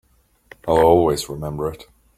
[0.67, 1.85] I'll always remember it.